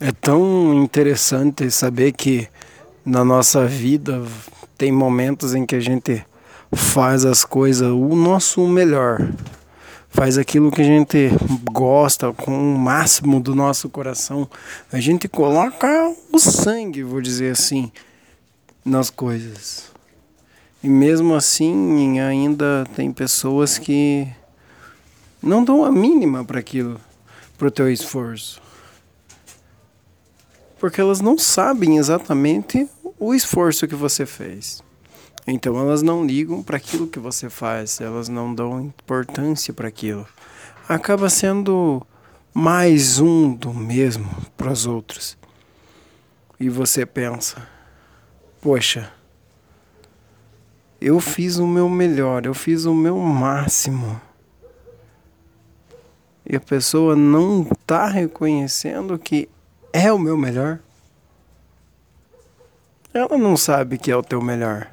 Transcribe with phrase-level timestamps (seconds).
[0.00, 2.46] É tão interessante saber que
[3.04, 4.22] na nossa vida
[4.76, 6.24] tem momentos em que a gente
[6.72, 9.28] faz as coisas o nosso melhor.
[10.08, 11.30] Faz aquilo que a gente
[11.72, 14.48] gosta com o máximo do nosso coração.
[14.92, 17.90] A gente coloca o sangue, vou dizer assim,
[18.84, 19.90] nas coisas.
[20.80, 24.28] E mesmo assim, ainda tem pessoas que
[25.42, 27.00] não dão a mínima para aquilo,
[27.58, 28.67] para o teu esforço
[30.78, 34.82] porque elas não sabem exatamente o esforço que você fez.
[35.46, 40.26] Então elas não ligam para aquilo que você faz, elas não dão importância para aquilo.
[40.88, 42.06] Acaba sendo
[42.52, 45.38] mais um do mesmo para os outros.
[46.60, 47.66] E você pensa:
[48.60, 49.12] poxa,
[51.00, 54.20] eu fiz o meu melhor, eu fiz o meu máximo.
[56.44, 59.48] E a pessoa não está reconhecendo que
[59.92, 60.80] é o meu melhor.
[63.12, 64.90] Ela não sabe que é o teu melhor.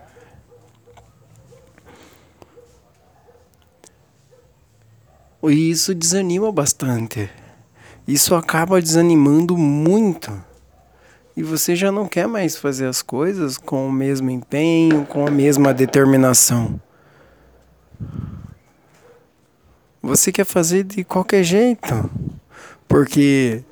[5.44, 7.30] E isso desanima bastante.
[8.08, 10.32] Isso acaba desanimando muito.
[11.38, 15.32] E você já não quer mais fazer as coisas com o mesmo empenho, com a
[15.32, 16.80] mesma determinação.
[20.02, 22.10] Você quer fazer de qualquer jeito.
[22.88, 23.64] Porque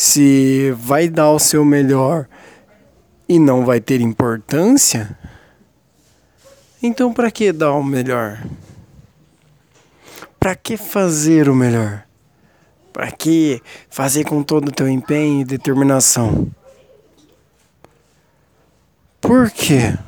[0.00, 2.26] se vai dar o seu melhor
[3.28, 5.14] e não vai ter importância,
[6.82, 8.42] então para que dar o melhor?
[10.38, 12.06] Para que fazer o melhor?
[12.94, 16.50] Para que fazer com todo o teu empenho e determinação?
[19.20, 19.98] Por quê?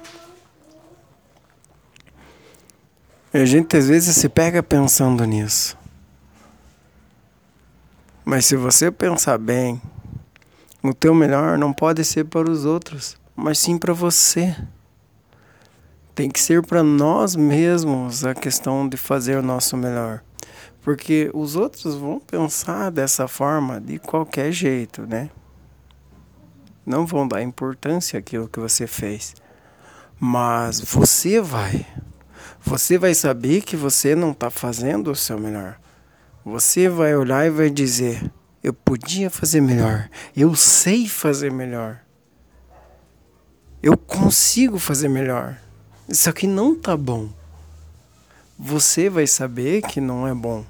[3.31, 5.81] A gente às vezes se pega pensando nisso.
[8.33, 9.78] Mas se você pensar bem,
[10.83, 14.56] o teu melhor não pode ser para os outros, mas sim para você.
[16.14, 20.25] Tem que ser para nós mesmos a questão de fazer o nosso melhor.
[20.81, 25.28] Porque os outros vão pensar dessa forma de qualquer jeito, né?
[26.87, 29.34] Não vão dar importância àquilo que você fez.
[30.19, 31.87] Mas você vai.
[32.65, 35.76] Você vai saber que você não está fazendo o seu melhor.
[36.44, 38.30] Você vai olhar e vai dizer:
[38.62, 42.00] eu podia fazer melhor, eu sei fazer melhor,
[43.82, 45.56] eu consigo fazer melhor.
[46.08, 47.28] Isso aqui não tá bom.
[48.58, 50.64] Você vai saber que não é bom.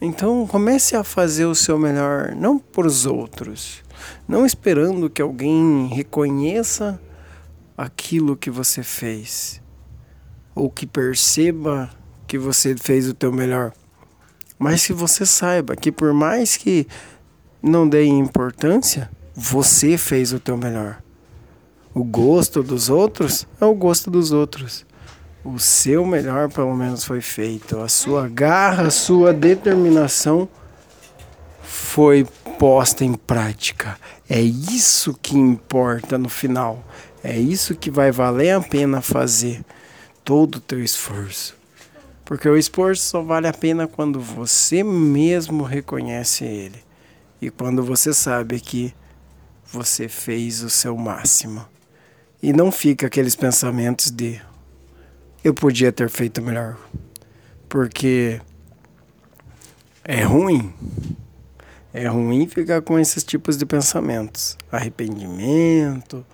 [0.00, 3.82] Então comece a fazer o seu melhor, não por os outros,
[4.28, 7.00] não esperando que alguém reconheça
[7.76, 9.60] aquilo que você fez
[10.54, 11.90] ou que perceba
[12.28, 13.72] que você fez o teu melhor.
[14.58, 16.86] Mas que você saiba que por mais que
[17.62, 21.02] não dê importância, você fez o teu melhor.
[21.94, 24.86] O gosto dos outros é o gosto dos outros.
[25.44, 27.80] O seu melhor, pelo menos, foi feito.
[27.80, 30.48] A sua garra, a sua determinação
[31.62, 32.26] foi
[32.58, 33.96] posta em prática.
[34.28, 36.84] É isso que importa no final.
[37.22, 39.64] É isso que vai valer a pena fazer
[40.24, 41.57] todo o teu esforço.
[42.28, 46.84] Porque o esforço só vale a pena quando você mesmo reconhece ele.
[47.40, 48.94] E quando você sabe que
[49.64, 51.64] você fez o seu máximo.
[52.42, 54.38] E não fica aqueles pensamentos de
[55.42, 56.76] eu podia ter feito melhor.
[57.66, 58.38] Porque
[60.04, 60.70] é ruim.
[61.94, 66.26] É ruim ficar com esses tipos de pensamentos, arrependimento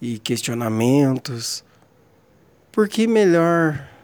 [0.00, 1.62] e questionamentos.
[2.72, 3.95] Por que melhor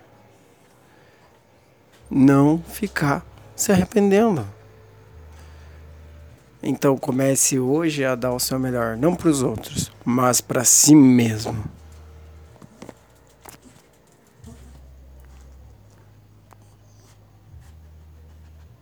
[2.14, 3.24] não ficar
[3.56, 4.46] se arrependendo.
[6.62, 10.94] Então comece hoje a dar o seu melhor, não para os outros, mas para si
[10.94, 11.64] mesmo.